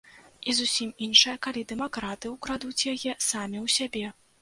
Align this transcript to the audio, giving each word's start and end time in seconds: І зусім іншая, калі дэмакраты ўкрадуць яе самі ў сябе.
І 0.49 0.55
зусім 0.59 0.89
іншая, 1.09 1.35
калі 1.49 1.65
дэмакраты 1.73 2.35
ўкрадуць 2.35 2.75
яе 2.75 2.83
самі 3.29 3.57
ў 3.65 3.67
сябе. 3.79 4.07